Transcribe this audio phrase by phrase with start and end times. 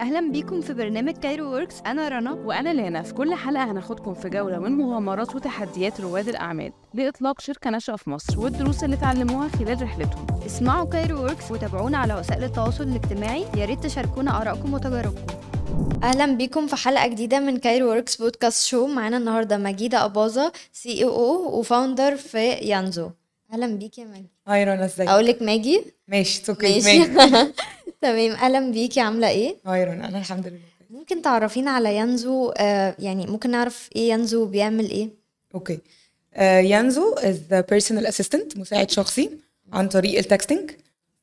[0.00, 2.32] أهلا بيكم في برنامج Cairo Works أنا رنا.
[2.32, 7.70] وأنا لانا في كل حلقة هناخدكم في جولة من مغامرات وتحديات رواد الأعمال لإطلاق شركة
[7.70, 10.26] ناشئة في مصر والدروس اللي اتعلموها خلال رحلتهم.
[10.46, 13.44] اسمعوا Cairo Works وتابعونا على وسائل التواصل الاجتماعي.
[13.56, 15.26] يا ريت تشاركونا آرائكم وتجاربكم.
[16.02, 22.16] أهلا بيكم في حلقة جديدة من Cairo Works podcast show معانا النهارده مجيدة أباظة Co-Founder
[22.16, 23.10] في yanzo.
[23.52, 27.04] أهلا بيكي يا ماجي Hi رنا إزيك؟ أقول لك ماجي ماشي it's okay ماشي.
[28.00, 28.30] تمام.
[28.32, 29.00] أهلا بيكي.
[29.00, 30.58] عاملة إيه؟ Hi رنا أنا الحمد لله.
[30.90, 32.50] ممكن تعرفينا على yanzo.
[32.56, 35.08] آه يعني ممكن نعرف إيه yanzo بيعمل إيه؟
[35.54, 35.78] Okay.
[36.34, 37.38] آه، yanzo is
[37.70, 39.30] personal assistant مساعد شخصي
[39.72, 40.70] عن طريق ال texting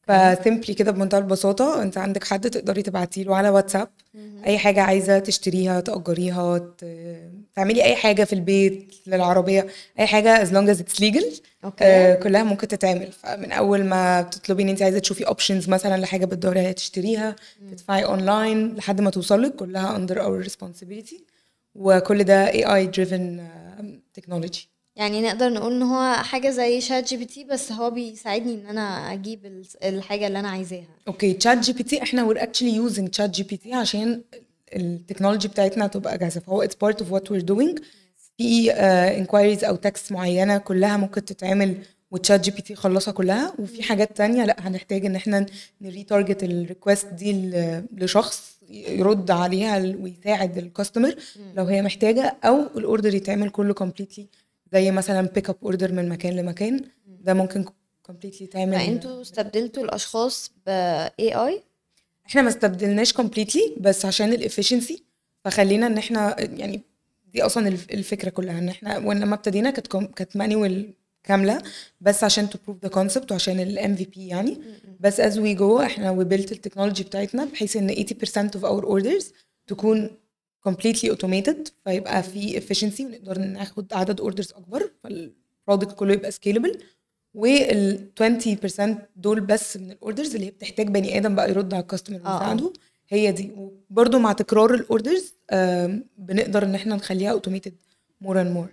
[0.07, 3.87] ف simply كده بمنتهى البساطة انت عندك حد تقدري تبعتي له على واتساب.
[4.45, 9.67] أي حاجة عايزة تشتريها تأجريها ت- تعملي أي حاجة في البيت للعربية
[9.99, 11.25] أي حاجة as long as it's legal
[11.63, 11.83] okay.
[11.83, 13.11] آه، كلها ممكن تتعمل.
[13.11, 17.35] فمن أول ما تطلبي إن انت عايزة تشوفي options مثلا لحاجة بتدوري عليها تشتريها
[17.71, 21.15] تدفعي اونلاين لحد ما توصلك كلها under our responsibility.
[21.75, 23.83] وكل ده AI driven uh,
[24.21, 24.59] technology.
[24.95, 29.65] يعني نقدر نقول إن هو حاجة زي ChatGPT بس هو بيساعدني إن أنا أجيب ال-
[29.83, 30.87] الحاجة اللي أنا عايزاها.
[31.07, 34.21] Okay ChatGPT إحنا we're actually using ChatGPT عشان
[34.75, 36.39] ال technology بتاعتنا تبقى جاهزة.
[36.41, 37.81] فهو it's part of what we're doing.
[38.37, 41.77] في inquiries أو text معينة كلها ممكن تتعمل
[42.11, 43.53] و ChatGPT يخلصها كلها.
[43.59, 45.45] وفي حاجات تانية لأ هنحتاج إن إحنا
[45.81, 51.15] ن retarget ال request دي ل- لشخص يرد عليها ويساعد ال customer
[51.55, 54.27] لو هي محتاجة أو ال order يتعمل كله completely
[54.75, 57.65] زي مثلا pick up order من مكان لمكان ده ممكن
[58.03, 58.77] completely تتعمل.
[58.79, 60.69] فانتوا استبدلتوا الأشخاص ب
[61.19, 61.63] اي
[62.27, 65.03] إحنا ما استبدلناش completely بس عشان ال efficiency
[65.45, 66.81] فخلينا ان إحنا يعني
[67.33, 71.61] دي أصلا الف- الفكرة كلها ان إحنا ولما ابتدينا كانت كانت manual كاملة
[72.01, 74.57] بس عشان to prove the concept وعشان ال MVP يعني.
[74.99, 78.85] بس as we go إحنا we built ال technology بتاعتنا بحيث إن 80% of our
[78.85, 79.25] orders
[79.67, 80.09] تكون
[80.69, 86.77] completely automated فيبقى في efficiency ونقدر ناخد عدد orders أكبر فال product كله يبقى scalable.
[87.33, 88.09] وال
[88.79, 91.85] 20% دول بس من ال orders اللي هي بتحتاج بني آدم بقى يرد على ال
[91.85, 92.33] customer آه.
[92.33, 92.73] ويساعده.
[93.09, 93.51] هي دي.
[93.57, 95.33] وبرده مع تكرار ال orders
[96.17, 97.75] بنقدر إن إحنا نخليها automated
[98.21, 98.67] more and more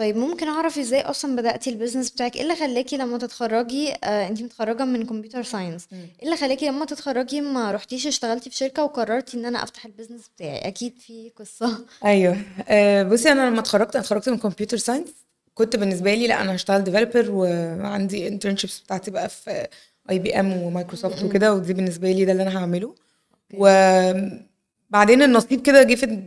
[0.00, 4.42] طيب ممكن أعرف إزاي أصلا بدأتي البيزنس بتاعك؟ إيه اللي خلاكي لما تتخرجي؟ آه أنتي
[4.42, 9.36] متخرجة من computer science إيه اللي خلاكي لما تتخرجي ما رحتيش اشتغلتي في شركة وقررتي
[9.36, 11.78] إن أنا أفتح ال business بتاعي؟ أكيد في قصة.
[12.04, 12.36] أيوه.
[12.68, 15.08] آه، بصي أنا لما اتخرجت اتخرجت من computer science
[15.54, 19.66] كنت بالنسبة لي لا أنا هشتغل developer وعندي internships بتاعتي بقى في
[20.10, 22.94] اي بي ام ومايكروسوفت وكده ودي بالنسبة لي ده اللي أنا هعمله.
[23.54, 26.22] وبعدين النصيب كده جه في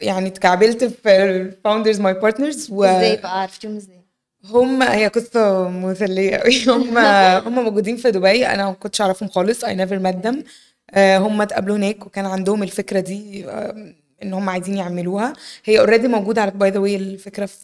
[0.00, 4.04] يعني اتكعبلت في founders my partners إزاي بقى؟ عرفتيهم إزاي؟
[4.44, 6.98] هم هي قصة مسلية قوي هم
[7.46, 8.46] هم موجودين في دبي.
[8.46, 9.64] أنا ما كنتش أعرفهم خالص.
[9.64, 10.36] Never met them.
[10.90, 13.46] آه، هم اتقابلوا هناك وكان عندهم الفكرة دي
[14.22, 15.32] إن هم عايزين يعملوها.
[15.64, 17.56] هي already موجودة على by the way الفكرة في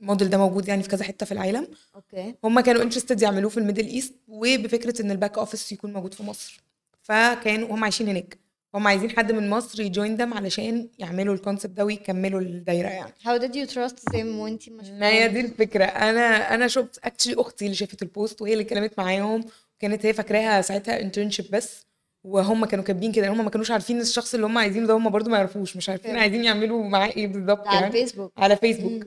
[0.00, 1.68] الموديل ده موجود يعني في كذا حتة في العالم.
[1.94, 2.34] أوكي.
[2.44, 6.22] هم كانوا interested يعملوه في الميدل إيست وبفكرة إن ال back office يكون موجود في
[6.22, 6.60] مصر.
[7.02, 8.43] فكانوا هم عايشين هناك.
[8.74, 12.88] هم عايزين حد من مصر يـ join them علشان يعملوا ال concept ده ويكملوا الدايرة
[12.88, 13.12] يعني.
[13.24, 15.84] How did you trust them وانتي ما ما هي دي؟ الفكرة.
[15.84, 19.44] أنا أنا شفت actually أختي اللي شافت ال post وهي اللي اتكلمت معاهم
[19.78, 21.86] كانت هي فاكراها ساعتها internship بس
[22.24, 23.28] وهم كانوا كاتبين كده.
[23.28, 25.76] هم ما كانوش عارفين الشخص اللي هم عايزينه ده هم برضو ما يعرفوش.
[25.76, 26.16] مش عارفين.
[26.16, 27.86] عايزين يعملوا معاه إيه بالظبط على يعني.
[27.86, 29.06] الفيسبوك على فيسبوك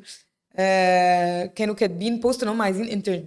[0.55, 3.25] آه كانوا كاتبين post إن هم عايزين intern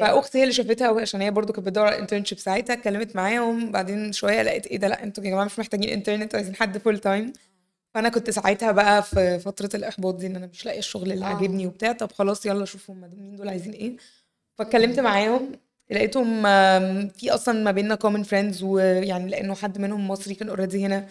[0.00, 4.12] فأختي هي اللي شافتها عشان هي برضو كانت بتدور على internship ساعتها اتكلمت معاهم بعدين
[4.12, 6.98] شوية لقيت إيه ده لأ أنتوا يا جماعة مش محتاجين intern أنتوا عايزين حد full
[6.98, 7.32] time
[7.94, 11.28] فأنا كنت ساعتها بقى في فترة الإحباط دي إن أنا مش لاقية الشغل اللي آه.
[11.28, 11.92] عاجبني وبتاع.
[11.92, 13.96] طب خلاص يلا شوفوا مين دول عايزين إيه.
[14.58, 15.52] فاتكلمت معاهم
[15.90, 16.42] لقيتهم
[17.08, 21.06] في أصلا ما بيننا common friends ويعني لأنه حد منهم مصري كان already هنا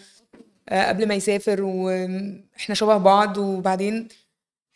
[0.68, 3.38] آه، قبل ما يسافر وإحنا شبه بعض.
[3.38, 4.08] وبعدين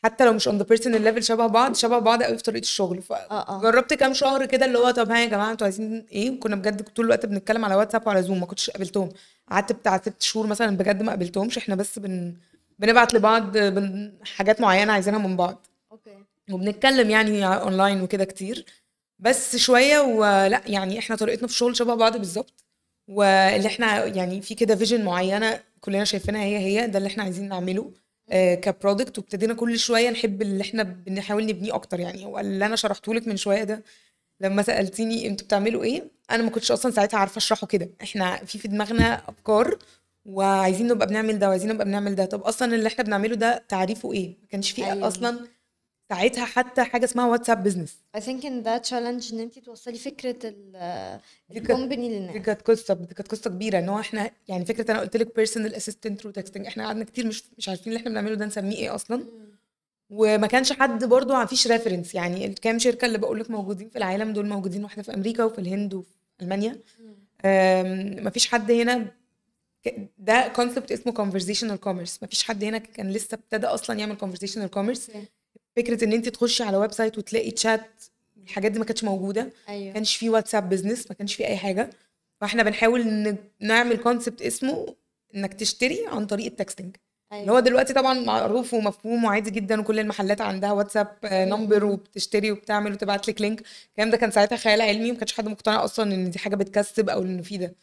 [0.04, 3.02] حتى لو مش on the personal level شبه بعض شبه بعض قوي في طريقة الشغل.
[3.10, 3.60] آه.
[3.60, 6.82] فجربت كام شهر كده اللي هو طب ها يا جماعة أنتوا عايزين إيه؟ وكنا بجد
[6.82, 9.08] طول الوقت بنتكلم على واتساب وعلى زوم ما كنتش قابلتهم.
[9.50, 11.58] قعدت بتاع ست شهور مثلا بجد ما قابلتهمش.
[11.58, 12.34] إحنا بس بن
[12.78, 14.12] بنبعت لبعض بن...
[14.24, 15.66] حاجات معينة عايزينها من بعض.
[15.92, 16.16] أوكي.
[16.52, 18.64] وبنتكلم يعني اونلاين وكده كتير.
[19.18, 22.64] بس شوية ولا يعني إحنا طريقتنا في الشغل شبه بعض بالظبط.
[23.08, 27.48] واللي إحنا يعني في كده vision معينة كلنا شايفينها هي هي ده اللي إحنا عايزين
[27.48, 27.82] نعمله.
[27.82, 32.24] آه، ك product وابتدينا كل شوية نحب اللي إحنا بنحاول نبنيه أكتر يعني.
[32.24, 33.82] هو اللي أنا شرحته لك من شوية ده
[34.40, 37.90] لما سألتيني أنتوا بتعملوا إيه أنا ما كنتش أصلا ساعتها عارفة أشرحه كده.
[38.02, 39.78] إحنا في في دماغنا أفكار
[40.26, 42.24] وعايزين نبقى بنعمل ده وعايزين نبقى بنعمل ده.
[42.24, 45.08] طب أصلا اللي إحنا بنعمله ده تعريفه إيه؟ ما كانش فيه أيوة.
[45.08, 45.38] أصلا
[46.10, 50.10] ساعتها حتى حاجة اسمها واتساب بزنس I think in that challenge إن انت توصلي دي
[50.10, 50.54] كانت-
[51.56, 52.36] ال company دي للناس.
[52.36, 53.78] كانت قصة دي كانت قصة كبيرة.
[53.78, 57.26] إن هو إحنا يعني فكرة أنا قلت لك personal assistant through texting إحنا قعدنا كتير
[57.26, 59.24] مش مش عارفين اللي إحنا بنعمله ده نسميه إيه أصلا.
[60.10, 63.98] وما كانش حد برضه ما فيش reference يعني الكام شركة اللي بقول لك موجودين في
[63.98, 66.08] العالم دول موجودين واحدة في أمريكا وفي الهند وفي
[66.42, 66.76] ألمانيا.
[68.24, 69.06] ما فيش حد هنا
[70.18, 72.18] ده concept اسمه conversational commerce.
[72.22, 75.10] ما فيش حد هنا كان لسه ابتدى أصلا يعمل commerce.
[75.16, 75.24] أوكي.
[75.82, 77.90] فكرة إن أنت تخشي على website وتلاقي تشات
[78.44, 79.42] الحاجات دي ما كانتش موجودة.
[79.42, 79.92] ما أيوه.
[79.92, 81.90] كانش في واتساب business ما كانش في أي حاجة.
[82.40, 84.94] فإحنا بنحاول نعمل concept اسمه
[85.34, 86.96] إنك تشتري عن طريق ال texting
[87.32, 92.92] اللي هو دلوقتي طبعا معروف ومفهوم وعادي جدا وكل المحلات عندها واتساب number وبتشتري وبتعمل
[92.92, 96.30] وتبعت لك link الكلام ده كان ساعتها خيال علمي وما كانش حد مقتنع أصلا إن
[96.30, 97.74] دي حاجة بتكسب أو انه في ده.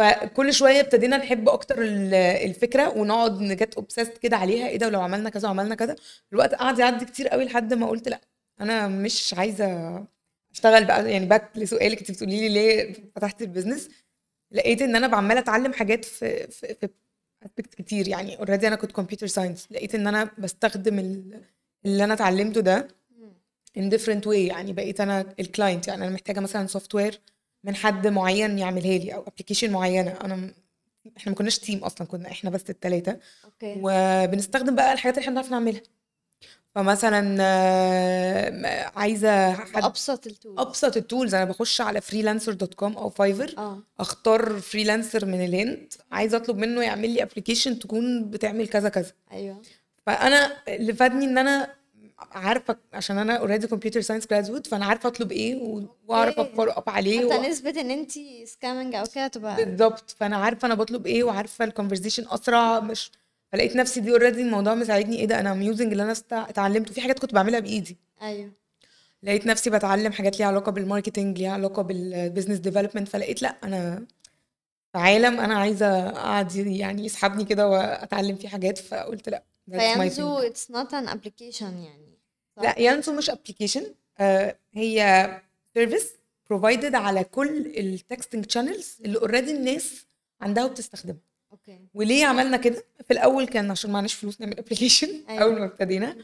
[0.00, 4.68] فكل شوية ابتدينا نحب أكتر ال- الفكرة ونقعد ن get obsessed كده عليها.
[4.68, 5.96] إيه ده؟ ولو عملنا كذا وعملنا كذا.
[6.32, 8.20] الوقت قعد يعدي كتير قوي لحد ما قلت لا
[8.60, 9.66] أنا مش عايزة
[10.52, 11.12] أشتغل بقى.
[11.12, 13.88] يعني back لسؤالك أنت بتقولي لي ليه فتحت ال business
[14.52, 16.88] لقيت إن أنا بعملة أتعلم حاجات في في, في
[17.44, 18.08] aspects كتير.
[18.08, 21.44] يعني already أنا كنت computer science لقيت إن أنا بستخدم ال-
[21.86, 22.88] اللي أنا اتعلمته ده
[23.78, 24.34] in different way.
[24.34, 27.20] يعني بقيت أنا ال client يعني أنا محتاجة مثلا software
[27.64, 30.10] من حد معين يعملها لي أو application معينة.
[30.24, 30.50] أنا
[31.16, 33.74] إحنا ما كناش team أصلا كنا إحنا بس الثلاثه أوكي.
[33.82, 35.82] وبنستخدم بقى الحاجات اللي إحنا بنعرف نعملها.
[36.74, 42.74] فمثلا آه، عايزة حد أبسط ال tool أبسط ال tools أنا بخش على freelancer dot
[42.74, 43.78] com أو فايفر آه.
[44.00, 49.12] أختار freelancer من الهند عايزة أطلب منه يعمل لي application تكون بتعمل كذا كذا.
[49.32, 49.62] أيوه.
[50.06, 51.74] فأنا اللي فادني إن أنا
[52.32, 56.38] عارفة عشان أنا already computer science graduate فأنا عارفة أطلب إيه و- وأعرف.
[56.40, 57.32] أ follow up عليه و...
[57.32, 58.10] حتى نسبة إن أنت
[58.44, 63.10] scamming أو كده تبقى بالظبط فأنا عارفة أنا بطلب إيه وعارفة ال conversation أسرع مش
[63.52, 65.16] فلقيت نفسي دي already الموضوع مساعدني.
[65.18, 66.92] إيه ده؟ أنا am using اللي أنا اتعلمته.
[66.94, 67.96] في حاجات كنت بعملها بإيدي.
[68.22, 68.50] أيوه.
[69.22, 73.56] لقيت نفسي بتعلم حاجات ليها علاقة بال marketing ليها علاقة بال business development فلقيت لأ
[73.64, 74.06] أنا
[74.92, 80.38] في عالم أنا عايزة أقعد يعني يسحبني كده وأتعلم فيه حاجات فقلت لأ فيانزو.
[80.38, 82.09] it's not an application يعني؟
[82.62, 83.94] لا يانزو مش application
[84.72, 85.40] هي
[85.74, 86.12] service
[86.50, 90.06] provided على كل ال texting channels اللي already الناس
[90.40, 91.20] عندها وبتستخدمها.
[91.52, 91.78] أوكي.
[91.94, 95.42] وليه عملنا كده؟ في الأول كان عشان معناش فلوس نعمل application أيوة.
[95.42, 96.16] أول ما ابتدينا.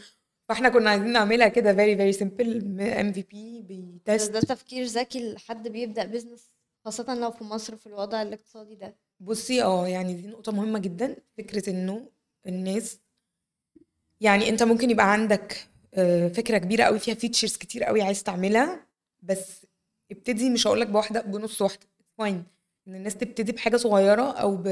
[0.49, 3.23] فإحنا كنا عايزين نعملها كده very very simple M V
[3.63, 4.31] P بت test.
[4.31, 6.51] ده تفكير ذكي لحد بيبدأ business
[6.85, 8.97] خاصة لو في مصر في الوضع الاقتصادي ده.
[9.21, 12.09] بصي آه يعني دي نقطة مهمة جدا فكرة إنه
[12.47, 12.99] الناس
[14.21, 15.67] يعني أنت ممكن يبقى عندك
[16.35, 18.87] فكرة كبيرة قوي فيها features كتير قوي عايز تعملها
[19.23, 19.67] بس
[20.11, 21.87] ابتدي مش هقولك بواحدة بنص واحدة.
[22.19, 22.45] fine
[22.89, 24.67] إن الناس تبتدي بحاجة صغيرة أو ب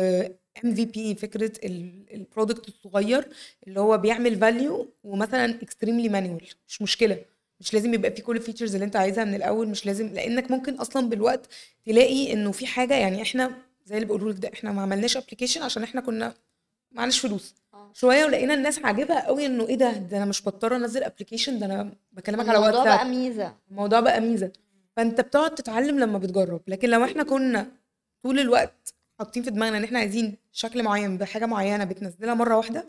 [0.64, 1.53] MVP فكرة
[2.14, 3.29] ال product الصغير
[3.67, 7.25] اللي هو بيعمل value ومثلا extremely manual مش مشكلة.
[7.61, 9.69] مش لازم يبقى فيه كل ال features اللي أنت عايزها من الأول.
[9.69, 11.47] مش لازم لأنك ممكن أصلا بالوقت
[11.87, 13.50] تلاقي إنه في حاجة يعني إحنا
[13.87, 16.35] زي اللي بيقولوا لك ده إحنا ما عملناش application عشان إحنا كنا
[16.94, 17.55] معناش فلوس.
[17.75, 17.91] آه.
[17.94, 21.67] شوية ولقينا الناس عاجبها قوي انه إيه ده؟ ده أنا مش بضطر انزل application ده
[21.67, 22.96] أنا بكلمك على الموضوع واتساب.
[22.99, 23.55] بقى ميزة.
[23.70, 24.52] الموضوع بقى ميزة.
[24.96, 26.61] فانت بتقعد تتعلم لما بتجرب.
[26.67, 27.67] لكن لو إحنا كنا
[28.23, 32.88] طول الوقت حاطين في دماغنا ان إحنا عايزين شكل معين بحاجة معينة بتنزلها مرة واحدة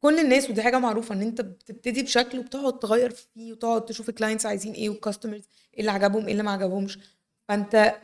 [0.00, 4.13] كل الناس ودي حاجة معروفة ان انت بتبتدي بشكل وبتقعد تغير فيه وتقعد تشوف ال
[4.13, 5.42] clients عايزين إيه وال customers
[5.74, 6.98] إيه اللي عجبهم إيه اللي ما عجبهمش.
[7.48, 7.94] فانت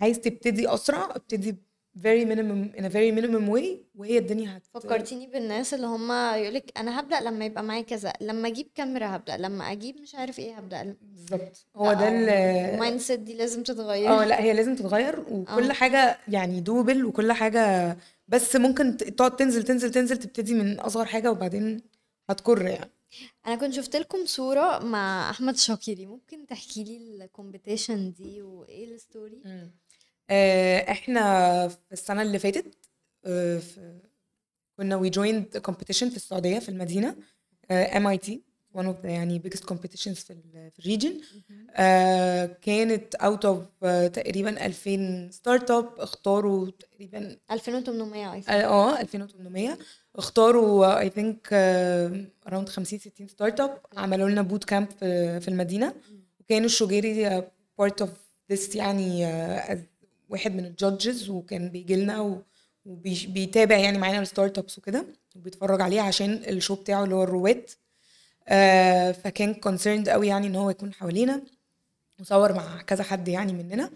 [0.00, 1.56] عايز تبتدي أسرع ابتدي
[1.98, 6.72] very minimum in a very minimum way وهي الدنيا هت فكرتيني بالناس اللي هم يقولك
[6.78, 10.54] أنا هبدأ لما يبقى معايا كذا لما أجيب كاميرا هبدأ لما أجيب مش عارف إيه
[10.54, 10.96] هبدأ.
[11.02, 11.66] بالظبط.
[11.76, 12.28] هو ده ال-
[12.74, 14.08] المايند سيت دي لازم تتغير.
[14.10, 15.72] آه لا هي لازم تتغير وكل آه.
[15.72, 17.96] حاجة يعني doable وكل حاجة
[18.28, 21.82] بس ممكن تقعد تنزل تنزل تنزل تبتدي من أصغر حاجة وبعدين
[22.30, 22.90] هتكبر يعني.
[23.46, 28.94] أنا كنت شفت لكم صورة مع أحمد الشقيري ممكن تحكي لي ال competition دي وإيه
[28.94, 29.42] ال story
[30.90, 32.74] إحنا في السنة اللي فاتت
[33.24, 33.60] آه،
[34.76, 37.16] كنا joined a competition في السعودية في المدينة
[37.70, 38.42] MIT
[38.76, 41.20] one of the يعني biggest competitions في ال في ال region
[42.62, 49.78] كانت out of آه، تقريبا 2000 startup اختاروا تقريبا 2800 اي آه 2800
[50.16, 51.48] اختاروا I think
[52.46, 55.94] around 50 60 startup عملوا لنا boot camp في في المدينة.
[56.40, 57.42] وكان الشقيري
[57.78, 58.10] part of
[58.52, 59.78] this يعني آه، as
[60.28, 62.42] واحد من ال judges وكان بيجي لنا
[62.84, 65.06] وبيتابع يعني معانا ال startups وكده
[65.36, 67.70] وبيتفرج عليها عشان ال show بتاعه اللي هو الرواد.
[68.48, 71.42] آه، فكان concerned قوي يعني إن هو يكون حوالينا.
[72.20, 73.90] وصور مع كذا حد يعني مننا.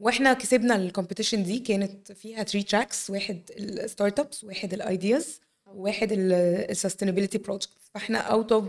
[0.00, 5.40] وإحنا كسبنا ال competition دي كانت فيها 3 tracks واحد ال startups واحد ال ideas
[5.66, 8.64] وواحد ال sustainability project فاحنا out of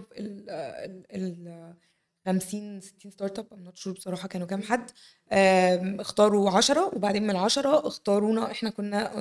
[2.25, 4.91] 50 60 startup I'm not sure بصراحة كانوا كام حد.
[6.01, 9.11] اختاروا 10 وبعدين من العشرة اختارونا إحنا كنا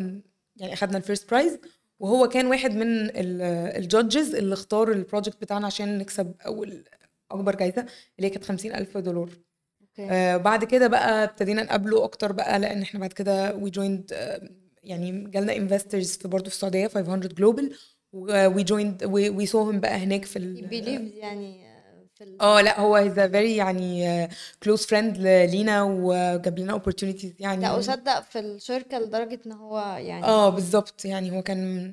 [0.56, 1.58] يعني أخدنا ال first prize
[2.00, 6.84] وهو كان واحد من ال judges اللي اختار ال project بتاعنا عشان نكسب أول
[7.30, 9.30] أكبر جايزة اللي هي كانت 50 ألف دولار.
[9.80, 10.10] أوكي.
[10.10, 14.12] آه بعد كده بقى ابتدينا نقابله أكتر بقى لأن إحنا بعد كده وي جويند
[14.82, 17.74] يعني جالنا انفسترز في برضه في السعودية 500 جلوبال
[18.12, 21.73] وي جويند وي سوهم بقى هناك في believes يعني آه،
[22.14, 22.40] في ال...
[22.42, 24.28] آه لأ هو هيز فيري يعني
[24.62, 25.18] كلوز فريند
[25.50, 31.04] لينا وجاب لنا opportunities يعني لأ وصدق في الشركة لدرجة إن هو يعني آه بالظبط
[31.04, 31.92] يعني هو كان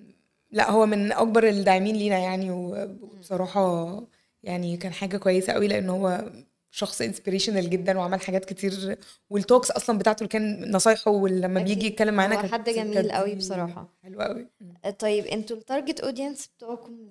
[0.51, 4.01] لأ هو من أكبر الداعمين لينا يعني وبصراحة
[4.43, 6.31] يعني كان حاجة كويسة قوي لأن هو
[6.71, 8.97] شخص inspirational جدا وعمل حاجات كتير
[9.29, 11.61] وال talks أصلا بتاعته كان نصايحه ولما.
[11.63, 13.87] بيجي يتكلم معانا هو كانت- حد جميل قوي دي بصراحة.
[14.03, 14.47] حلوة قوي
[14.85, 17.09] آه، طيب أنتوا ال target audience بتوعكم؟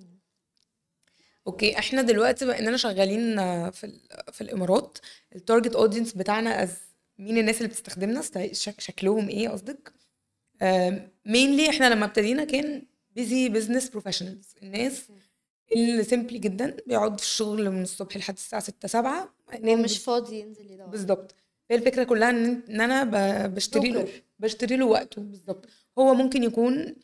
[1.51, 3.37] أوكي إحنا دلوقتي بقى اننا شغالين
[3.71, 4.01] في ال-
[4.33, 4.99] في الإمارات.
[5.35, 6.71] ال target audience بتاعنا as
[7.19, 8.23] مين الناس اللي بتستخدمنا
[8.79, 9.93] شكلهم إيه قصدك؟
[11.27, 12.83] mainly إحنا لما ابتدينا كان
[13.17, 15.03] busy business professionals الناس
[15.73, 20.41] اللي simply جدا بيقعد في الشغل من الصبح لحد الساعة 6 7 هو مش فاضي
[20.41, 20.87] ينزل يدور.
[20.87, 21.35] بالظبط
[21.71, 23.05] هي الفكرة كلها إن إن أنا
[23.47, 24.09] بشتري له.
[24.39, 26.95] بشتري له وقته بالظبط هو ممكن يكون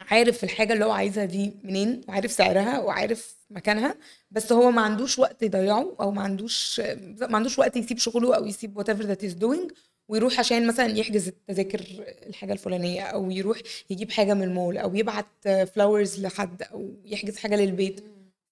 [0.00, 3.94] عارف الحاجة اللي هو عايزها دي منين وعارف سعرها وعارف مكانها
[4.30, 6.80] بس هو ما عندوش وقت يضيعه أو ما عندوش
[7.20, 9.74] ما عندوش وقت يسيب شغله أو يسيب whatever that he's doing
[10.08, 11.80] ويروح عشان مثلا يحجز التذاكر
[12.26, 13.58] الحاجة الفلانية أو يروح
[13.90, 15.26] يجيب حاجة من المول أو يبعت
[15.74, 18.00] flowers لحد أو يحجز حاجة للبيت.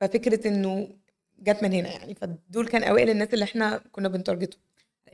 [0.00, 0.88] ففكرة إنه
[1.38, 2.14] جت من هنا يعني.
[2.14, 4.60] فدول كان أوائل الناس اللي إحنا كنا بنتارجتهم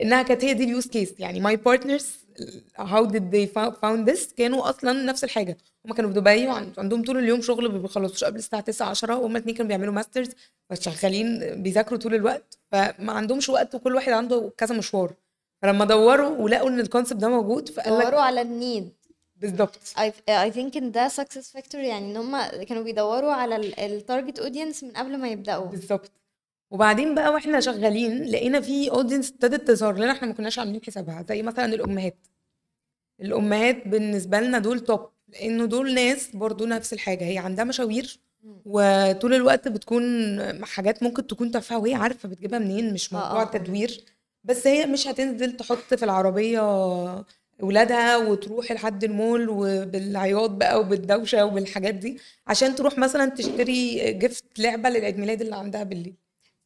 [0.01, 1.39] إنها كانت هي دي ال use case يعني.
[1.39, 2.24] my partners
[2.77, 5.57] how did they found this كانوا أصلا نفس الحاجة.
[5.85, 9.31] هم كانوا في دبي وعندهم طول اليوم شغل ما بيخلصوش قبل الساعة 9 10 وهم
[9.35, 10.29] الاثنين كانوا بيعملوا masters
[10.69, 15.13] فشغالين بيذاكروا طول الوقت فما عندهمش وقت وكل واحد عنده كذا مشوار.
[15.61, 18.93] فلما دوروا ولقوا إن ال concept ده موجود فقال لك دوروا على ال need
[19.35, 24.39] بالظبط I think ان ده success factor يعني إن هم كانوا بيدوروا على ال target
[24.39, 25.65] audience من قبل ما يبدأوا.
[25.65, 26.11] بالظبط
[26.71, 31.25] وبعدين بقى وإحنا شغالين لقينا في audience ابتدت تظهر لنا إحنا ما كناش عاملين حسابها
[31.29, 32.17] زي مثلا الأمهات.
[33.21, 38.19] الأمهات بالنسبة لنا دول top لأنه دول ناس برضو نفس الحاجة هي عندها مشاوير
[38.65, 43.45] وطول الوقت بتكون حاجات ممكن تكون تافهة وهي عارفة بتجيبها منين مش آه، موضوع آه.
[43.45, 44.03] تدوير
[44.43, 46.61] بس هي مش هتنزل تحط في العربية
[47.61, 54.89] ولادها وتروح لحد المول وبالعياط بقى وبالدوشة وبالحاجات دي عشان تروح مثلا تشتري gift لعبة
[54.89, 56.15] للعيد ميلاد اللي عندها بالليل.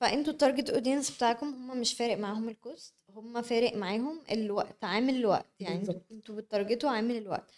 [0.01, 4.83] فانتوا ال target audience بتاعكم هم مش فارق معاهم ال cost هم فارق معاهم الوقت
[4.83, 5.45] عامل الوقت.
[5.59, 6.01] يعني.
[6.11, 7.51] أنتوا بتارجتوا عامل الوقت.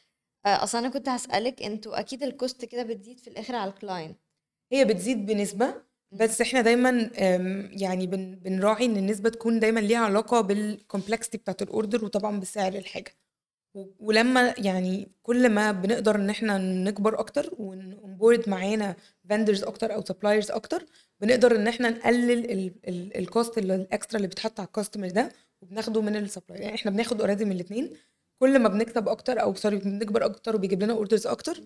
[0.45, 3.78] آه، أصلا أنا كنت هسألك أنتوا أكيد ال cost كده بتزيد في الآخر على ال
[3.78, 4.17] client
[4.71, 5.73] هي بتزيد بنسبة
[6.11, 7.09] بس إحنا دايما
[7.71, 12.39] يعني بن بنراعي إن النسبة تكون دايما ليها علاقة بال complexity بتاعت ال order وطبعا
[12.39, 13.11] بسعر الحاجة.
[13.11, 13.20] و-
[13.99, 18.95] ولما يعني كل ما بنقدر إن إحنا نكبر أكتر ون board معانا
[19.29, 20.85] vendors أكتر أو suppliers أكتر
[21.21, 22.71] بنقدر إن إحنا نقلل
[23.15, 26.75] ال cost ال extra اللي بيتحط على ال customer ده وبناخده من ال supplier يعني
[26.75, 27.93] إحنا بناخد already من الاثنين
[28.39, 31.61] كل ما بنكسب أكتر أو sorry بنكبر أكتر وبيجيب لنا orders أكتر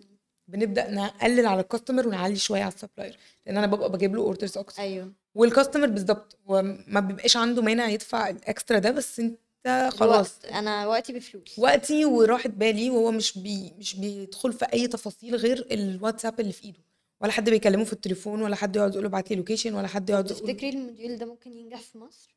[0.48, 4.22] بنبدأ نقلل على ال customer ونعلي شوية على ال supplier لأن أنا ببقى بجيب له
[4.22, 4.82] orders أكتر.
[4.82, 5.12] أيوه.
[5.36, 10.00] وال customer بالظبط هو ما بيبقاش عنده مانع يدفع ال extra ده بس انت خلاص.
[10.01, 11.60] الوقت أنا وقتي بفلوس.
[11.60, 16.63] وقتي وراحة بالي وهو مش بي مش بيدخل في أي تفاصيل غير الواتساب اللي في
[16.63, 16.79] إيده.
[17.22, 20.10] ولا حد بيكلمه في التليفون ولا حد يقعد يقول له ابعت لي location ولا حد
[20.10, 22.36] يقعد يقول تفتكري الموديول ده ممكن ينجح في مصر؟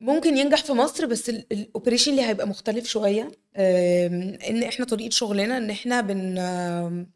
[0.00, 3.30] ممكن ينجح في مصر بس ال operation اللي هيبقى مختلف شوية.
[3.56, 7.06] إن إحنا طريقة شغلنا إن إحنا بن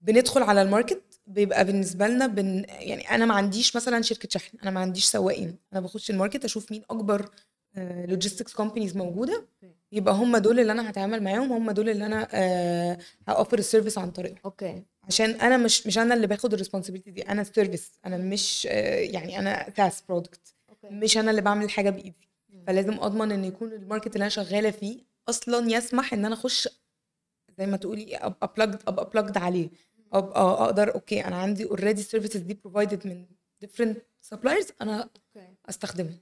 [0.00, 4.58] بندخل على ال market بيبقى بالنسبة لنا بن يعني أنا ما عنديش مثلا شركة شحن
[4.62, 5.56] أنا ما عنديش سواقين.
[5.72, 7.28] أنا بخش ال market أشوف مين أكبر
[7.76, 9.46] logistics companies موجودة.
[9.92, 12.28] يبقى هم دول اللي أنا هتعامل معاهم هم دول اللي أنا
[13.28, 14.82] هأوفر ال service عن طريقهم okay.
[15.04, 18.68] عشان أنا مش مش أنا اللي باخد ال responsibility دي أنا ال service أنا مش
[18.70, 20.54] آه، يعني أنا SaaS product
[20.90, 22.28] مش أنا اللي بعمل الحاجة بإيدي.
[22.66, 24.98] فلازم أضمن إن يكون ال market اللي أنا شغالة فيه
[25.28, 26.68] أصلا يسمح إن أنا أخش
[27.58, 29.70] زي ما تقولي ابقى plugged ابقى plugged عليه.
[30.12, 33.26] ابقى أقدر okay أنا عندي already ال services دي provided من
[33.64, 33.96] different
[34.34, 35.10] suppliers أنا
[35.68, 36.18] أستخدمها.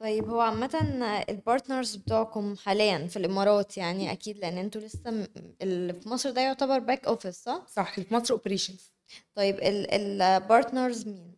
[0.00, 5.26] طيب هو عامة ال partners بتوعكم حاليا في الإمارات يعني أكيد لأن أنتوا لسه م-
[5.62, 8.92] اللي في مصر ده يعتبر back office صح؟ صح في مصر operations
[9.34, 11.32] طيب ال partners مين؟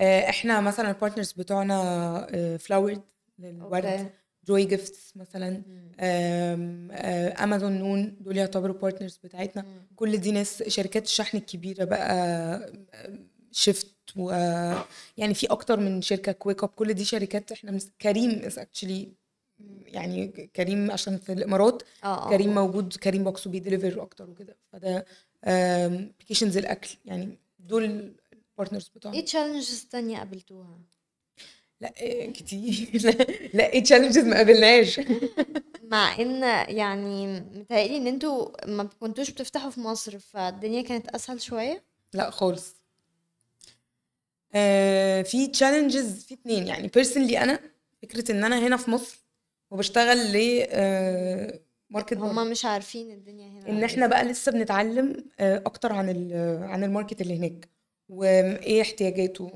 [0.00, 3.02] إحنا مثلا ال partners بتوعنا فلاورد
[3.38, 4.10] للورد okay.
[4.44, 5.62] جوي جيفتس مثلا
[6.00, 9.64] آم، آه، امازون نون دول يعتبروا partners بتاعتنا.
[9.96, 12.72] كل دي ناس شركات الشحن الكبيرة بقى
[13.52, 14.30] شيفت و
[15.16, 17.90] يعني في أكتر من شركة كويك اب كل دي شركات إحنا مس...
[18.02, 19.12] كريم is actually
[19.86, 21.82] يعني كريم عشان في الإمارات.
[22.04, 24.56] آه كريم موجود كريم بوكس وبي deliver أكتر وكده.
[24.72, 25.04] فده
[25.44, 26.96] applications الأكل.
[27.04, 28.14] يعني دول
[28.54, 29.18] ال partners بتوعنا.
[29.18, 30.78] إيه challenges تانية قابلتوها؟
[31.80, 31.92] لا
[32.34, 32.88] كتير.
[33.54, 35.00] لا, إيه challenges ما قابلناش.
[35.92, 36.42] مع إن
[36.76, 42.68] يعني متهيألي إن أنتوا ما كنتوش بتفتحوا في مصر فالدنيا كانت أسهل شوية؟ لا خالص.
[42.70, 42.83] آه
[45.24, 46.88] في challenges في اتنين يعني.
[46.88, 47.58] personally أنا
[48.02, 49.18] فكرة إن أنا هنا في مصر
[49.70, 52.30] وبشتغل ل آه market بره.
[52.32, 56.08] هما مش عارفين الدنيا هنا إن إحنا بقى لسه بنتعلم آه، أكتر عن
[56.62, 57.68] عن ال market اللي هناك
[58.08, 59.50] وايه احتياجاته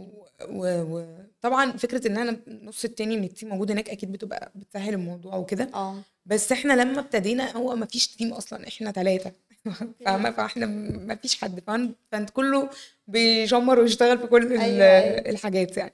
[0.51, 5.37] وطبعا فكرة إن أنا النص التاني من ال team موجود هناك أكيد بتبقى بتسهل الموضوع
[5.37, 5.71] وكده.
[5.75, 6.03] آه.
[6.27, 9.33] بس إحنا لما ابتدينا هو ما فيش team أصلا إحنا ثلاثة
[10.05, 12.71] فاهمة؟ فاحنا ما فيش حد فان- فانت كله
[13.09, 15.19] بيشمر ويشتغل في كل أيوة، أيوة.
[15.31, 15.93] الحاجات يعني.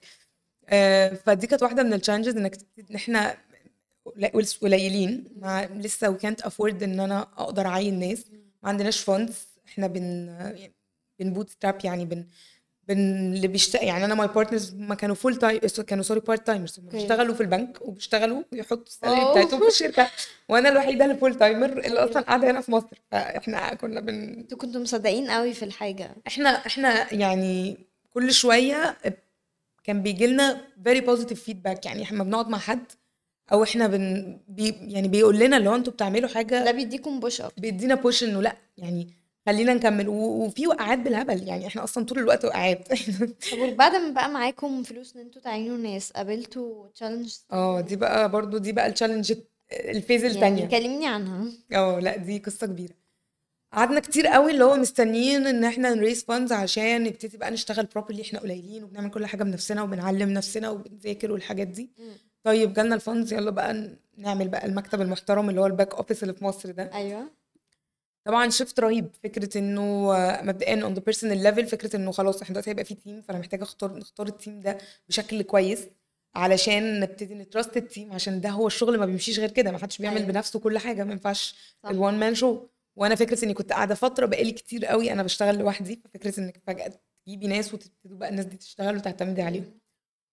[0.68, 2.56] آه، فدي كانت واحدة من ال challenges إنك
[2.90, 3.37] إن إحنا
[4.04, 5.25] قل- قليلين.
[5.40, 8.25] مع لسه وكانت afford إن أنا أقدر أعين ناس
[8.62, 10.73] ما عندناش funds إحنا بن يعني
[11.18, 12.25] بن bootstrap يعني بن
[12.88, 16.79] بن اللي بيشتغل يعني أنا my partners ما كانوا full time كانوا sorry part timers.
[16.79, 19.31] بيشتغلوا في البنك وبيشتغلوا ويحطوا ال salary.
[19.31, 20.11] بتاعتهم في الشركة.
[20.49, 23.00] وأنا الوحيدة اللي full timer اللي أصلا قاعدة هنا في مصر.
[23.11, 26.11] فإحنا كنا بن أنتوا كنتوا مصدقين قوي في الحاجة.
[26.26, 27.76] إحنا إحنا يعني
[28.11, 28.97] كل شوية
[29.85, 31.87] كان بيجي لنا very positive feedback.
[31.87, 32.85] يعني إحنا بنقعد مع حد
[33.53, 37.41] أو إحنا بن بي يعني بيقول لنا اللي هو أنتوا بتعملوا حاجة ده بيديكم push
[37.41, 38.57] up بيدينا push إنه لأ.
[38.79, 40.09] يعني خلينا نكمل.
[40.09, 42.89] و- وفي وقعات بالهبل يعني إحنا أصلا طول الوقت وقعات.
[43.53, 48.31] طب وبعد ما بقى معاكم فلوس ان أنتوا تعينوا ناس قابلتوا challenge آه دي بقى
[48.31, 49.35] برضو دي بقى ال challenge
[49.73, 50.67] ال phase يعني التانية.
[50.69, 51.47] كلمني عنها.
[51.73, 52.95] آه لا دي قصة كبيرة.
[53.73, 57.87] قعدنا كتير قوي اللي هو مستنيين إن إحنا ن raise funds عشان نبتدي بقى نشتغل
[57.87, 61.91] properly إحنا قليلين وبنعمل كل حاجة بنفسنا وبنعلم نفسنا وبنذاكر والحاجات دي.
[62.45, 66.23] طيب جالنا ال funds يلا بقى نعمل بقى المكتب المحترم اللي هو ال back office
[66.23, 66.91] اللي في مصر ده.
[66.95, 67.31] أيوه.
[68.25, 72.70] طبعا shift رهيب فكرة إنه مبدئيا on the personal level فكرة إنه خلاص إحنا دلوقتي
[72.70, 75.87] هيبقى في team فأنا محتاجة اختار نختار ال team ده بشكل كويس
[76.35, 79.79] علشان نبتدي ن trust ال team عشان ده هو الشغل ما بيمشيش غير كده ما
[79.79, 80.29] حدش بيعمل أيوة.
[80.29, 81.55] بنفسه كل حاجة ما ينفعش.
[81.90, 85.59] ال one man show وأنا فكرة إني كنت قاعدة فترة بقالي كتير قوي أنا بشتغل
[85.59, 86.92] لوحدي ففكرة إنك فجأة
[87.27, 89.79] تجيبي ناس وتبتدوا بقى الناس دي تشتغل وتعتمدي عليهم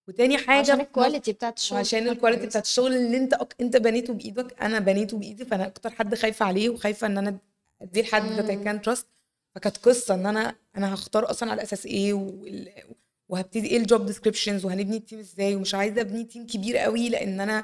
[0.07, 2.45] وتاني حاجة عشان ال quality بتاعت الشغل تكون ال quality.
[2.45, 3.55] بتاعت الشغل اللي أنت أك...
[3.61, 7.37] أنت بنيته بإيدك أنا بنيته بإيدي فأنا أكتر حد خايفة عليه وخايفة إن أنا
[7.81, 8.63] اديه لحد that I مم.
[8.63, 9.07] can trust
[9.55, 12.69] فكانت قصة إن أنا أنا هختار أصلا على أساس إيه وال...
[13.29, 17.09] وهبتدي إيه ال job descriptions وهنبني ال team إزاي ومش عايزة أبني team كبير قوي
[17.09, 17.63] لأن أنا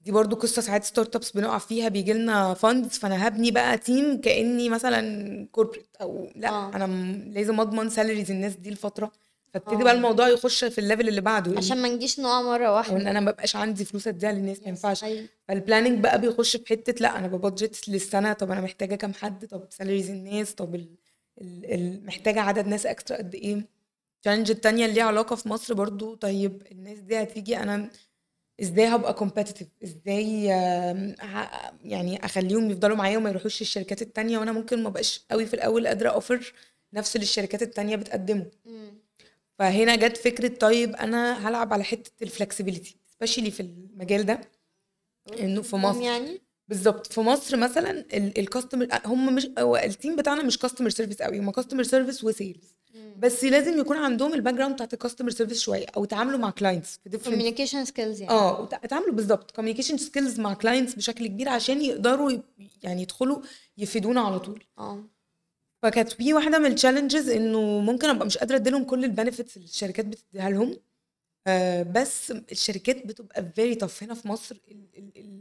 [0.00, 4.68] دي برضو قصة ساعات startups بنقع فيها بيجي لنا funds فأنا هبني بقى team كأني
[4.70, 6.76] مثلا corporate أو لأ آه.
[6.76, 6.86] أنا
[7.30, 9.12] لازم أضمن salaries الناس دي لفتره
[9.54, 9.84] فابتدي.
[9.84, 12.76] بقى الموضوع يخش في ال level اللي بعده عشان ما نجيش نقع مرة أو ان
[12.76, 15.26] واحدة أنا ما بقاش عندي فلوس أديها للناس ما ينفعش أيوة.
[15.48, 19.14] فال planning بقى بيخش في حتة لأ أنا بب budget للسنة طب أنا محتاجة كام
[19.14, 20.88] حد طب salaries الناس طب ال...
[21.40, 21.72] ال...
[21.74, 22.06] ال...
[22.06, 23.64] محتاجة عدد ناس extra قد إيه
[24.16, 27.90] ال challenge التانية اللي ليها علاقة في مصر برضو طيب الناس دي هتيجي أنا
[28.62, 30.44] إزاي هبقى competitive إزاي
[31.84, 35.86] يعني أخليهم يفضلوا معايا وما يروحوش الشركات التانية وأنا ممكن ما بقاش قوي في الأول
[35.86, 36.52] قادرة أوفر
[36.92, 38.46] نفس اللي الشركات التانية بتقدمه.
[39.58, 44.40] فهنا جت فكرة طيب أنا هلعب على حتة ال flexibility especially في المجال ده.
[45.40, 46.00] إنه في مصر.
[46.02, 47.12] يعني؟ بالظبط.
[47.12, 51.38] في مصر مثلا ال customer هم مش هو ال team بتاعنا مش customer service قوي
[51.38, 52.74] هم customer service و sales
[53.18, 57.00] بس لازم يكون عندهم ال background بتاعت ال customer service شوية أو يتعاملوا مع clients
[57.10, 58.30] في communication skills يعني.
[58.30, 59.50] آه اتعاملوا بالظبط.
[59.50, 62.32] communication skills مع clients بشكل كبير عشان يقدروا
[62.82, 63.38] يعني يدخلوا
[63.78, 64.64] يفيدونا على طول.
[64.78, 65.04] آه.
[65.82, 69.56] فكانت في واحدة من ال challenges إنه ممكن أبقى مش قادرة أديلهم كل ال benefits
[69.56, 70.76] اللي الشركات بتديها لهم
[71.46, 74.02] آه بس الشركات بتبقى very tough.
[74.02, 74.56] هنا في مصر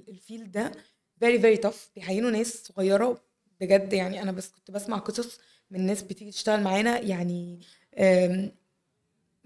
[0.07, 0.71] ال field ده
[1.19, 1.75] very very tough.
[1.95, 3.21] بيعينوا ناس صغيرة
[3.61, 5.39] بجد يعني أنا بس كنت بسمع قصص
[5.71, 7.59] من ناس بتيجي تشتغل معانا يعني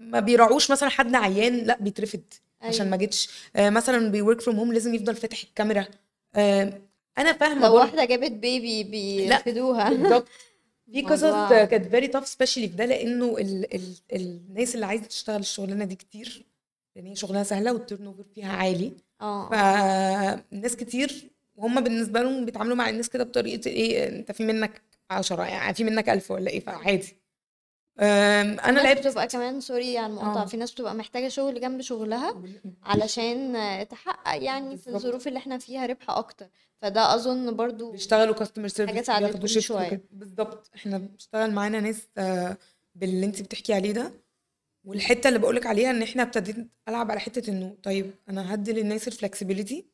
[0.00, 2.90] ما بيراعوش مثلا حد عيان لأ بيترفد عشان أيوة.
[2.90, 3.28] ما جيتش.
[3.56, 5.86] آه، مثلا بي work from home لازم يفضل فاتح الكاميرا.
[6.34, 6.80] آه،
[7.18, 7.74] أنا فاهمة لو.
[7.74, 9.90] واحدة جابت baby بيرفدوها.
[9.90, 10.28] بالظبط
[10.92, 11.24] في قصص
[11.70, 15.94] كانت very tough especially في ده لأنه ال ال الناس اللي عايزة تشتغل الشغلانة دي
[15.96, 16.44] كتير
[16.96, 18.92] لأن هي شغلانه سهلة وال turnover فيها عالي.
[19.20, 19.48] آه.
[20.50, 25.42] فناس كتير وهم بالنسبة لهم بيتعاملوا مع الناس كده بطريقة إيه أنت في منك عشرة
[25.42, 27.14] يعني في منك ألف ولا إيه فعادي.
[28.00, 30.46] أنا لعبت بتبقى كمان sorry على المقاطعة آه.
[30.46, 32.42] في ناس بتبقى محتاجة شغل جنب شغلها
[32.82, 36.46] علشان آه، تحقق يعني في الظروف اللي إحنا فيها ربح أكتر.
[36.82, 40.00] فده أظن برضو بيشتغلوا customer service بياخدوا وكده.
[40.12, 40.70] بالظبط.
[40.74, 42.56] إحنا بنشتغل معانا ناس آه،
[42.94, 44.12] باللي انت بتحكي عليه ده.
[44.84, 46.56] والحتة اللي بقولك عليها إن إحنا ابتديت
[46.88, 49.86] ألعب على حتة إنه طيب أنا هدي للناس ال flexibility.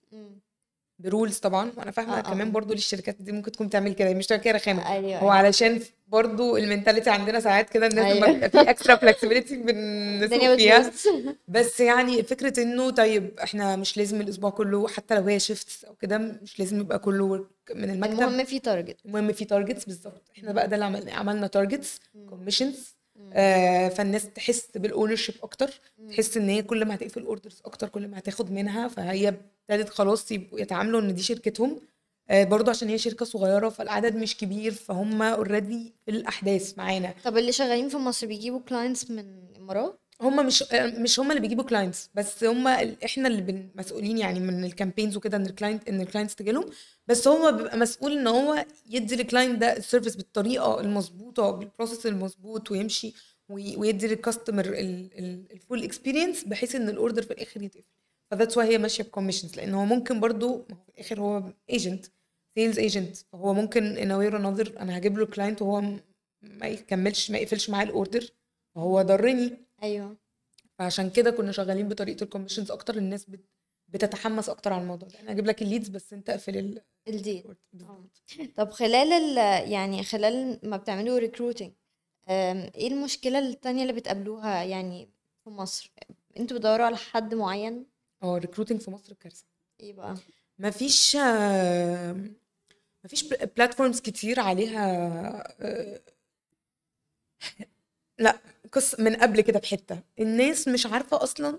[0.98, 3.92] ب rules طبعا وأنا آه فاهمه كمان آه برضو ليه الشركات دي ممكن تكون بتعمل
[3.92, 4.92] كده مش كده رخامة.
[4.92, 8.32] أيوه هو أيوه علشان برضو ال mentality عندنا ساعات كده الناس أيوه.
[8.32, 10.92] بيبقى في extra flexibility بنسوق فيها.
[11.48, 15.94] بس يعني فكرة إنه طيب إحنا مش لازم الأسبوع كله حتى لو هي shifts أو
[15.94, 18.12] كده مش لازم يبقى كله من المكتب.
[18.12, 20.30] المهم في target المهم في targets بالظبط.
[20.38, 22.00] إحنا بقى ده اللي عملنا عملنا targets
[22.31, 22.97] commissions.
[23.32, 25.70] آه فالناس تحس بال ownership أكتر.
[26.10, 29.28] تحس إن هي كل ما هتقفل orders أكتر كل ما هتاخد منها فهي
[29.68, 31.80] ابتدت خلاص يبقوا يتعاملوا إن دي شركتهم.
[32.30, 37.14] آه برضو عشان هي شركة صغيرة فالعدد مش كبير فهم already في الأحداث معانا.
[37.24, 41.64] طب اللي شغالين في مصر بيجيبوا clients من الامارات هم مش مش هم اللي بيجيبوا
[41.64, 46.00] clients بس هم إحنا اللي مسؤولين يعني من ال campaigns وكده إن ال client إن
[46.00, 46.64] ال clients تجي لهم
[47.07, 51.63] بس هو بيبقى مسؤول إن هو يدي لل client ده ال service بالطريقة المظبوطة بال
[51.63, 53.14] process المظبوط ويمشي
[53.48, 54.64] وي- ويدي لل customer
[55.52, 57.85] ال full experience بحيث إن ال order في الآخر يتقفل.
[58.31, 62.07] ف that's why هي ماشية ب commissions لأن هو ممكن برضو في الآخر هو agent
[62.54, 65.81] sales agent فهو ممكن ان وير انذر أنا هجيب له كلاينت وهو
[66.42, 68.28] ما يكملش ما يقفلش معاه ال order
[68.74, 69.67] فهو ضرني.
[69.82, 70.16] أيوه.
[70.78, 73.44] فعشان كده كنا شغالين بطريقة ال commissions أكتر الناس بت...
[73.88, 75.20] بتتحمس أكتر على الموضوع ده.
[75.20, 76.82] أنا هجيب لك ال leads بس أنت اقفل ال...
[77.09, 77.54] ال deal.
[77.80, 78.04] آه.
[78.56, 79.36] طب خلال ال
[79.72, 81.72] يعني خلال ما بتعملوا recruiting
[82.28, 85.08] إيه المشكلة التانية اللي بتقابلوها يعني
[85.44, 85.92] في مصر؟
[86.38, 87.86] أنتوا بتدوروا على حد معين؟
[88.22, 89.44] آه ال recruiting في مصر كارثه
[89.80, 90.14] إيه بقى؟
[90.58, 92.16] مفيش آه،
[93.04, 93.24] مفيش
[93.57, 94.86] platforms كتير عليها
[95.60, 96.00] آه،
[98.18, 98.38] لا.
[98.72, 101.59] قصة من قبل كده بحته الناس مش عارفة أصلا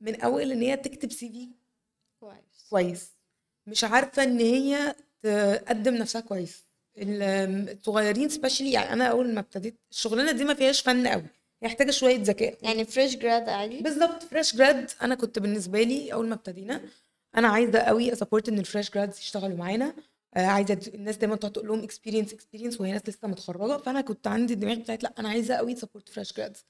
[0.00, 1.48] من أول إن هي تكتب CV
[2.20, 2.66] كويس.
[2.70, 3.08] كويس.
[3.66, 6.64] مش عارفة إن هي تقدم نفسها كويس.
[6.98, 7.22] ال-
[7.78, 11.24] الصغيرين especially يعني أنا أول ما ابتديت الشغلانة دي ما فيهاش فن قوي.
[11.62, 12.54] محتاجة شوية ذكاء.
[12.62, 16.80] يعني fresh grad عادي؟ بالظبط fresh grad أنا كنت بالنسبة لي أول ما ابتدينا
[17.36, 19.94] أنا عايزة قوي support إن ال fresh grads يشتغلوا معانا.
[20.36, 23.76] عايزة د- الناس دايما تقعد تقول لهم experience experience وهي ناس لسه متخرجة.
[23.82, 26.64] فأنا كنت عندي الدماغ بتاعت لا أنا عايزة قوي support fresh grads.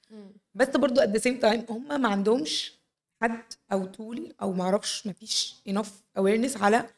[0.55, 2.79] بس برضو at the same time هم ما عندهمش
[3.21, 6.89] حد أو tool أو ما أعرفش ما فيش enough awareness على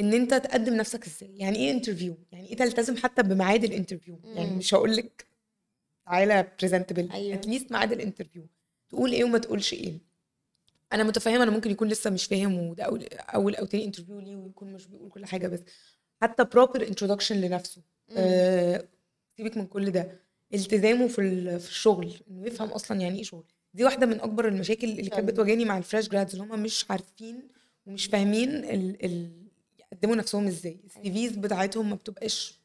[0.00, 1.36] إن أنت تقدم نفسك إزاي.
[1.38, 4.56] يعني إيه interview يعني إيه تلتزم حتى بميعاد ال interview يعني.
[4.56, 5.26] مش هقول لك
[6.06, 7.34] تعالى presentable أيوه.
[7.34, 8.46] at least ميعاد ال interview
[8.88, 9.98] تقول إيه وما تقولش إيه.
[10.92, 14.36] أنا متفهمة أنا ممكن يكون لسه مش فاهم وده أول أول أو تاني interview ليه
[14.36, 15.60] ويكون مش بيقول كل حاجة بس.
[16.22, 17.82] حتى proper introduction لنفسه.
[18.16, 18.84] آه،
[19.36, 20.20] سيبك من كل ده.
[20.54, 23.44] التزامه في في الشغل إنه يفهم أصلا يعني إيه شغل.
[23.74, 25.30] دي واحدة من أكبر المشاكل اللي كانت.
[25.30, 27.42] بتواجهني مع ال fresh grads اللي هم مش عارفين
[27.86, 29.30] ومش فاهمين ال ال
[29.78, 30.80] يقدموا نفسهم إزاي.
[30.86, 32.58] ال CVs بتاعتهم ما بتبقاش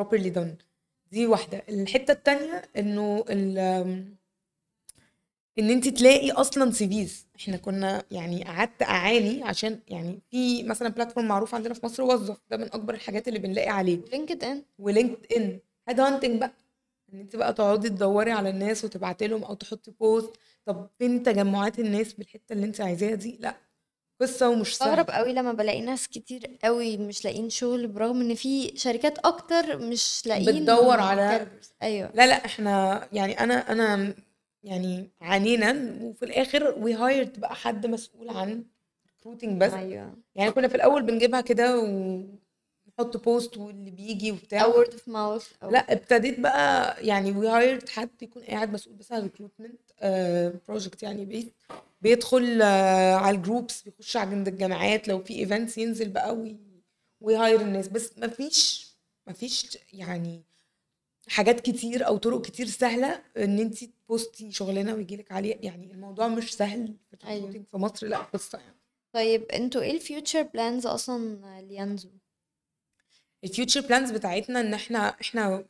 [0.00, 0.64] properly done.
[1.12, 1.62] دي واحدة.
[1.68, 3.24] الحتة التانية إنه
[5.60, 7.26] إن أنت تلاقي أصلا CVs.
[7.40, 12.36] إحنا كنا يعني قعدت أعاني عشان يعني في مثلا platform معروف عندنا في مصر وظف.
[12.50, 13.98] ده من أكبر الحاجات اللي بنلاقي عليه.
[14.12, 16.52] LinkedIn و LinkedIn head hunting بقى.
[17.14, 20.30] إن أنت بقى تقعدي تدوري على الناس وتبعتي لهم أو تحطي post
[20.64, 23.54] طب فين تجمعات الناس بالحتة اللي أنت عايزاها دي؟ لا.
[24.20, 24.90] قصة ومش سهلة.
[24.90, 29.78] بستغرب قوي لما بلاقي ناس كتير قوي مش لاقيين شغل برغم إن في شركات أكتر
[29.78, 31.46] مش لاقيين بتدور على-.
[31.82, 32.10] أيوه.
[32.14, 34.14] لا لا إحنا يعني أنا أنا
[34.64, 38.64] يعني عانينا وفي الآخر we hired بقى حد مسؤول عن
[39.16, 39.72] recruiting بس.
[39.72, 40.14] أيوه.
[40.34, 44.64] يعني كنا في الأول بنجيبها كده ونحط post واللي بيجي وبتاع.
[44.64, 45.44] أو of mouth.
[45.62, 49.80] أو لا ابتديت بقى يعني we hired حد يكون قاعد مسؤول بس عن recruitment
[50.68, 51.52] project يعني بي
[52.02, 55.08] بيدخل آه، على ال groups بيخش عند الجامعات.
[55.08, 56.56] لو في events ينزل بقى وي
[57.20, 57.88] وي hire الناس.
[57.88, 58.90] بس ما فيش
[59.26, 60.42] ما فيش يعني
[61.28, 66.28] حاجات كتير أو طرق كتير سهلة إن أنت تبوستي شغلانة ويجي لك عليه يعني الموضوع
[66.28, 67.50] مش سهل في أيوة.
[67.70, 68.76] في مصر لأ قصة يعني.
[69.12, 72.08] طيب أنتوا إيه ال future plans أصلا ليانزو؟
[73.44, 75.64] ال future plans بتاعتنا إن إحنا إحنا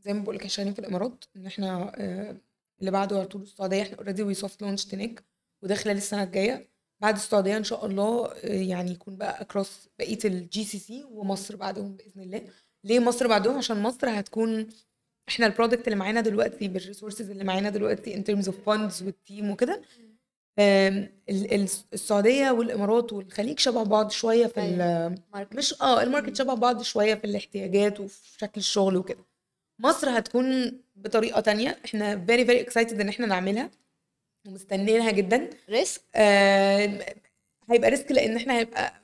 [0.00, 2.36] زي ما بقول لك شغالين في الإمارات إن إحنا آه،
[2.80, 3.82] اللي بعده على طول السعودية.
[3.82, 5.24] إحنا already we soft launch هناك
[5.62, 6.68] وده خلال السنة الجايه
[7.00, 11.96] بعد السعودية إن شاء الله آه، يعني يكون بقى across بقية ال GCC ومصر بعدهم
[11.96, 12.50] بإذن الله.
[12.84, 14.68] ليه مصر بعدهم؟ عشان مصر هتكون
[15.28, 19.02] إحنا ال product اللي معانا دلوقتي بال resources اللي معانا دلوقتي in terms of funds
[19.02, 19.82] وال team وكده.
[21.92, 26.82] السعودية والإمارات والخليج شبه بعض شوية في ال- market مش آه ال market شبه بعض
[26.82, 29.24] شوية في الاحتياجات وفي شكل الشغل وكده.
[29.78, 31.78] مصر هتكون بطريقة تانية.
[31.84, 33.70] إحنا very very excited إن إحنا نعملها.
[34.48, 35.50] ومستنيينها جدا.
[35.70, 37.04] risk آه
[37.70, 38.94] هيبقى risk لأن إحنا هيبقى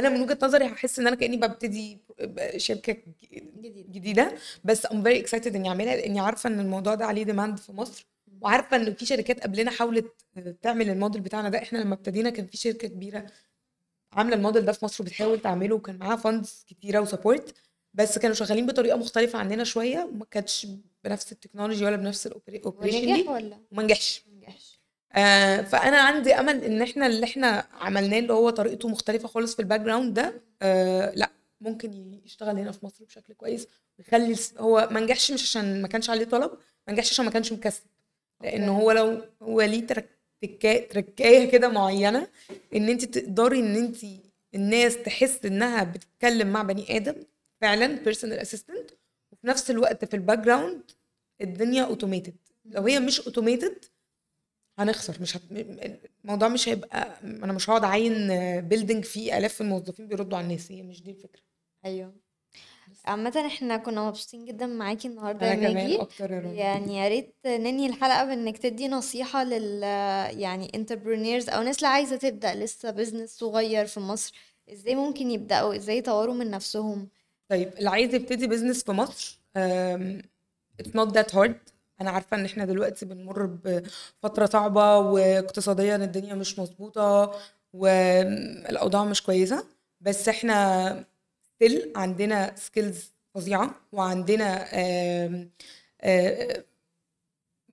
[0.00, 1.98] أنا من وجهة نظري هحس إن أنا كأني ببتدي
[2.56, 4.34] شركة جديد جديدة.
[4.64, 8.06] بس I'm very excited إني أعملها لأني عارفة إن الموضوع ده عليه demand في مصر.
[8.40, 10.12] وعارفة إن في شركات قبلنا حاولت
[10.62, 11.58] تعمل الموديل بتاعنا ده.
[11.58, 13.26] إحنا لما ابتدينا كان في شركة كبيرة
[14.12, 17.54] عاملة الموديل ده في مصر وبتحاول تعمله وكان معاها funds كتيرة و support
[17.94, 20.66] بس كانوا شغالين بطريقة مختلفة عننا شوية وما كانتش
[21.04, 23.28] بنفس ال technology ولا بنفس ال operation دي.
[23.28, 24.24] وما نجحش ما نجحش.
[25.12, 29.60] آه فأنا عندي أمل إن إحنا اللي إحنا عملناه اللي هو طريقته مختلفة خالص في
[29.62, 33.66] ال background ده آه لأ ممكن يشتغل هنا في مصر بشكل كويس
[33.98, 36.50] ويخلي هو ما نجحش مش عشان ما كانش عليه طلب
[36.86, 37.82] ما نجحش عشان ما كانش مكسب
[38.42, 38.68] لأن.
[38.68, 39.86] هو لو هو ليه
[40.90, 42.26] تركاية كده معينة
[42.74, 43.96] إن أنت تقدري إن أنت
[44.54, 47.14] الناس تحس إنها بتتكلم مع بني آدم
[47.60, 48.90] فعلا personal assistant
[49.32, 50.80] وفي نفس الوقت في ال background
[51.40, 53.84] الدنيا automated لو هي مش automated
[54.82, 55.16] هنخسر.
[55.20, 55.42] مش هت...
[56.24, 58.28] الموضوع مش هيبقى أنا مش هقعد اعين
[58.60, 60.72] building فيه آلاف الموظفين بيردوا على الناس.
[60.72, 61.42] هي مش دي الفكرة.
[61.84, 62.12] أيوه.
[63.04, 67.34] عامة إحنا كنا مبسوطين جدا معاكي النهارده أنا يا كمان أكتر يا يعني يا ريت
[67.46, 69.82] ننهي الحلقة بإنك تدي نصيحة لل
[70.40, 74.34] يعني entrepreneurs أو ناس اللي عايزة تبدأ لسه business صغير في مصر.
[74.72, 77.08] إزاي ممكن يبدأوا؟ إزاي يطوروا من نفسهم؟
[77.48, 79.38] طيب اللي عايز يبتدي business في مصر
[80.82, 81.54] it's not that hard.
[82.00, 87.32] أنا عارفة إن إحنا دلوقتي بنمر بفترة صعبة واقتصاديا الدنيا مش مظبوطة
[87.72, 89.66] والأوضاع مش كويسة
[90.00, 91.04] بس إحنا
[91.64, 94.68] still عندنا skills فظيعة وعندنا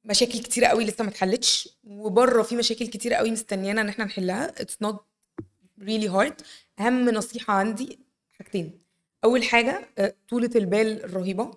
[0.06, 4.52] مشاكل كتيرة قوي لسه ما اتحلتش وبره في مشاكل كتيرة قوي مستنيانا إن إحنا نحلها.
[4.60, 4.96] It's not
[5.82, 6.34] really hard.
[6.80, 8.00] أهم نصيحة عندي
[8.38, 8.80] حاجتين.
[9.24, 11.52] أول حاجة آه، طولة البال الرهيبة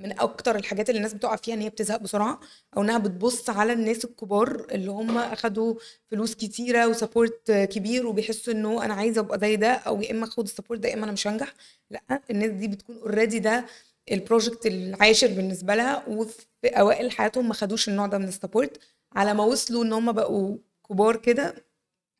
[0.00, 2.40] من أكتر الحاجات اللي الناس بتقع فيها إن هي بتزهق بسرعة
[2.76, 5.74] أو إنها بتبص على الناس الكبار اللي هم أخدوا
[6.06, 10.24] فلوس كتيرة و support كبير وبيحسوا إنه أنا عايزة أبقى زي ده أو يا إما
[10.24, 11.54] أخد ال support ده يا إما أنا مش هنجح.
[11.90, 13.66] لأ الناس دي بتكون already ده
[14.12, 18.80] ال project العاشر بالنسبة لها وفي أوائل حياتهم ما خدوش النوع ده من ال support
[19.12, 20.56] على ما وصلوا إن هم بقوا
[20.88, 21.54] كبار كده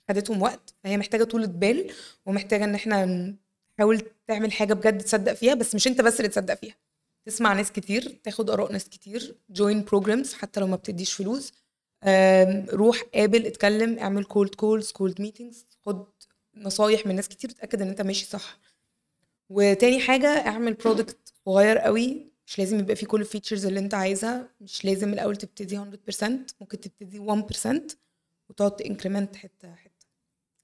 [0.08, 0.74] خدتهم وقت.
[0.84, 1.90] فهي محتاجة طولة بال
[2.26, 3.06] ومحتاجة إن إحنا
[3.78, 6.74] نحاول تعمل حاجة بجد تصدق فيها بس مش أنت بس اللي تصدق فيها.
[7.30, 11.52] تسمع ناس كتير تاخد آراء ناس كتير join programs حتى لو ما بتديش فلوس.
[12.74, 16.06] روح قابل اتكلم اعمل cold calls cold meetings خد
[16.56, 18.58] نصايح من ناس كتير اتأكد ان انت ماشي صح.
[19.48, 23.94] وتاني حاجة اعمل product صغير قوي مش لازم يبقى فيه كل ال features اللي انت
[23.94, 25.82] عايزها مش لازم الأول تبتدي 100%
[26.60, 27.96] ممكن تبتدي 1%
[28.48, 30.06] وتقعد ت increment حتة حتة.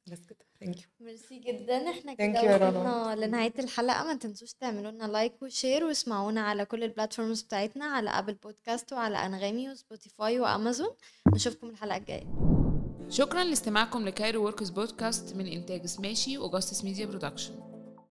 [0.06, 0.45] بس كده.
[0.66, 1.90] thank you ميرسي جدا.
[1.90, 2.68] إحنا كده.
[2.68, 4.04] وصلنا لنهاية الحلقة.
[4.04, 8.34] ما تنسوش تعملوا لنا like و share واسمعونا على كل ال platforms بتاعتنا على ابل
[8.34, 10.88] بودكاست وعلى أنغامي وسبوتيفاي وامازون
[11.34, 12.26] نشوفكم الحلقة الجاية.
[13.08, 17.54] شكرا لاستماعكم لكايرو وركس بودكاست من إنتاج سماشي وجاستس ميديا برودكشن